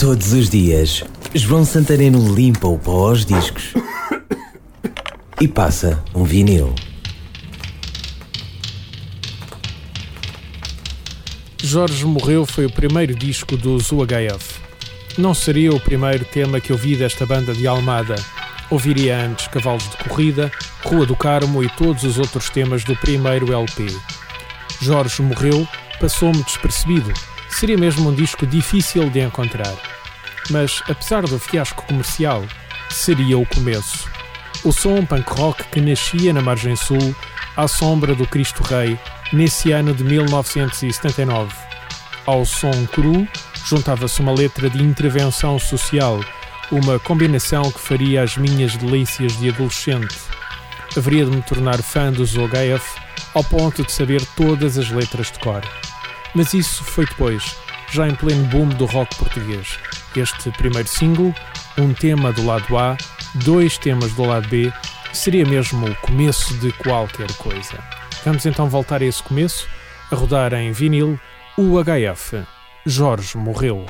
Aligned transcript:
Todos 0.00 0.32
os 0.32 0.48
dias, 0.48 1.04
João 1.34 1.62
Santareno 1.62 2.34
limpa 2.34 2.66
o 2.66 2.78
pó 2.78 3.10
aos 3.10 3.26
discos 3.26 3.74
e 5.38 5.46
passa 5.46 6.02
um 6.14 6.24
vinil. 6.24 6.74
Jorge 11.62 12.06
Morreu 12.06 12.46
foi 12.46 12.64
o 12.64 12.72
primeiro 12.72 13.14
disco 13.14 13.58
dos 13.58 13.92
UHF. 13.92 14.58
Não 15.18 15.34
seria 15.34 15.70
o 15.70 15.78
primeiro 15.78 16.24
tema 16.24 16.62
que 16.62 16.72
ouvi 16.72 16.96
desta 16.96 17.26
banda 17.26 17.52
de 17.52 17.66
Almada. 17.66 18.14
Ouviria 18.70 19.18
antes 19.18 19.48
Cavalos 19.48 19.86
de 19.90 19.98
Corrida, 19.98 20.50
Rua 20.82 21.04
do 21.04 21.14
Carmo 21.14 21.62
e 21.62 21.68
todos 21.68 22.04
os 22.04 22.18
outros 22.18 22.48
temas 22.48 22.84
do 22.84 22.96
primeiro 22.96 23.52
LP. 23.52 23.94
Jorge 24.80 25.20
Morreu 25.20 25.68
passou-me 26.00 26.42
despercebido. 26.42 27.12
Seria 27.50 27.76
mesmo 27.76 28.08
um 28.08 28.14
disco 28.14 28.46
difícil 28.46 29.10
de 29.10 29.20
encontrar. 29.20 29.89
Mas, 30.50 30.82
apesar 30.88 31.22
do 31.22 31.38
fiasco 31.38 31.84
comercial, 31.86 32.44
seria 32.90 33.38
o 33.38 33.46
começo. 33.46 34.10
O 34.64 34.72
som 34.72 35.04
punk 35.06 35.30
rock 35.30 35.64
que 35.64 35.80
nascia 35.80 36.32
na 36.32 36.42
margem 36.42 36.76
sul, 36.76 37.14
à 37.56 37.66
sombra 37.66 38.14
do 38.14 38.26
Cristo 38.26 38.62
Rei, 38.62 38.98
nesse 39.32 39.72
ano 39.72 39.94
de 39.94 40.04
1979. 40.04 41.54
Ao 42.26 42.44
som 42.44 42.86
cru, 42.86 43.26
juntava-se 43.66 44.20
uma 44.20 44.32
letra 44.32 44.68
de 44.68 44.82
intervenção 44.82 45.58
social, 45.58 46.20
uma 46.70 46.98
combinação 46.98 47.70
que 47.70 47.80
faria 47.80 48.22
as 48.22 48.36
minhas 48.36 48.76
delícias 48.76 49.38
de 49.38 49.48
adolescente. 49.48 50.16
Haveria 50.96 51.24
de 51.24 51.30
me 51.30 51.42
tornar 51.42 51.80
fã 51.82 52.12
dos 52.12 52.36
OGF 52.36 53.00
ao 53.34 53.44
ponto 53.44 53.84
de 53.84 53.92
saber 53.92 54.24
todas 54.36 54.76
as 54.76 54.90
letras 54.90 55.30
de 55.30 55.38
cor. 55.38 55.62
Mas 56.34 56.52
isso 56.52 56.84
foi 56.84 57.06
depois, 57.06 57.56
já 57.92 58.08
em 58.08 58.14
pleno 58.14 58.44
boom 58.46 58.68
do 58.68 58.86
rock 58.86 59.14
português. 59.16 59.78
Este 60.16 60.50
primeiro 60.52 60.88
single, 60.88 61.34
um 61.78 61.94
tema 61.94 62.32
do 62.32 62.44
lado 62.44 62.76
A, 62.76 62.96
dois 63.44 63.78
temas 63.78 64.12
do 64.12 64.24
lado 64.24 64.48
B, 64.48 64.72
seria 65.12 65.44
mesmo 65.44 65.86
o 65.86 65.94
começo 65.96 66.54
de 66.58 66.72
qualquer 66.72 67.32
coisa. 67.34 67.78
Vamos 68.24 68.44
então 68.44 68.68
voltar 68.68 69.02
a 69.02 69.04
esse 69.04 69.22
começo, 69.22 69.68
a 70.10 70.14
rodar 70.14 70.52
em 70.54 70.72
vinil 70.72 71.18
o 71.56 71.76
HF. 71.82 72.44
Jorge 72.84 73.36
morreu. 73.36 73.86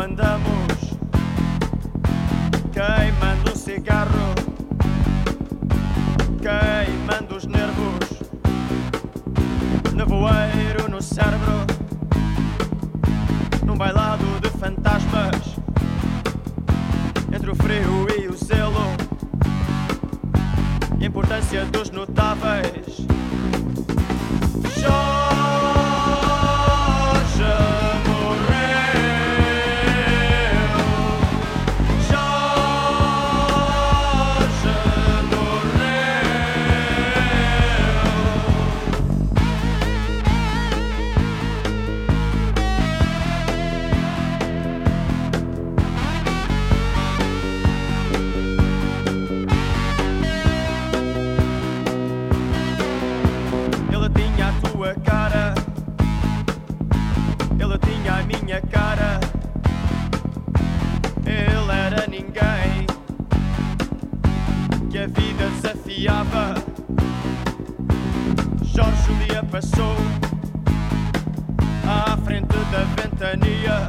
Andamos 0.00 0.96
Queimando 2.72 3.52
um 3.52 3.56
cigarro 3.56 4.34
Queimando 6.40 7.36
os 7.36 7.46
nervos. 7.46 8.22
Nevoeiro 9.94 10.88
no 10.88 11.02
cérebro 11.02 11.66
Num 13.64 13.76
bailado 13.76 14.24
de 14.40 14.50
fantasmas. 14.50 15.56
Entre 17.32 17.50
o 17.50 17.54
frio 17.54 18.06
e 18.18 18.28
o 18.28 18.36
zelo 18.36 18.96
Importância 21.00 21.64
dos 21.66 21.90
notáveis. 21.90 23.06
Jorge 24.80 25.17
tinha 54.78 54.90
a 54.90 54.94
tua 54.94 54.94
cara, 54.94 55.54
ele 57.58 57.78
tinha 57.78 58.12
a 58.14 58.22
minha 58.22 58.60
cara. 58.62 59.20
Ele 61.26 61.72
era 61.72 62.06
ninguém 62.06 62.86
que 64.90 64.98
a 64.98 65.06
vida 65.06 65.50
desafiava. 65.56 66.54
Jorge 68.62 69.14
dia 69.26 69.42
passou 69.50 69.96
à 71.86 72.16
frente 72.18 72.56
da 72.70 72.84
ventania, 73.02 73.86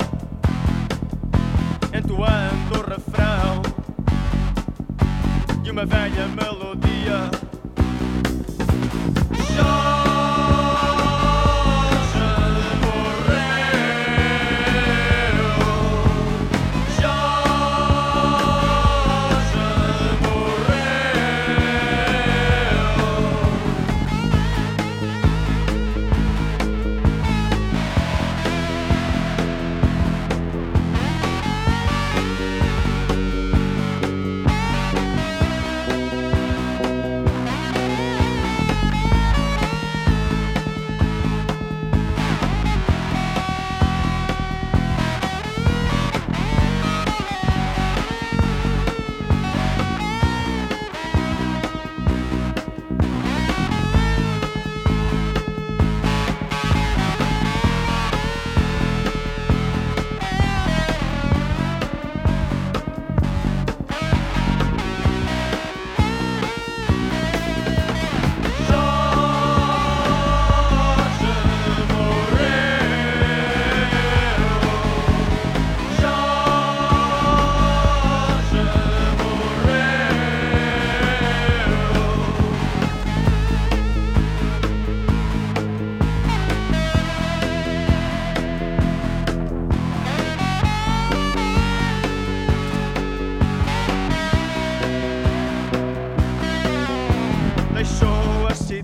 entoando 1.93 2.79
o 2.79 2.89
refrão 2.89 3.61
de 5.61 5.71
uma 5.71 5.85
velha 5.85 6.27
melodia. 6.29 7.29
Jorge 9.55 9.88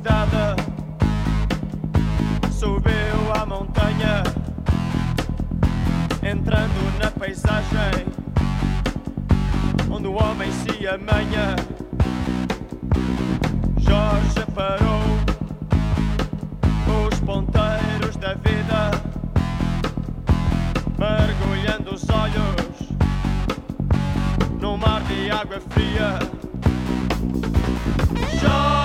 convidada 0.05 0.55
subiu 2.51 3.33
a 3.33 3.45
montanha, 3.45 4.23
entrando 6.21 6.99
na 6.99 7.09
paisagem 7.09 8.05
onde 9.89 10.07
o 10.07 10.13
homem 10.13 10.51
se 10.51 10.87
amanha. 10.87 11.55
Jorge 13.79 14.45
parou 14.53 15.01
os 17.07 17.19
ponteiros 17.21 18.15
da 18.17 18.35
vida, 18.35 18.91
mergulhando 20.99 21.95
os 21.95 22.07
olhos 22.09 22.89
no 24.61 24.77
mar 24.77 25.01
de 25.03 25.31
água 25.31 25.59
fria. 25.71 26.19
Jorge 28.39 28.84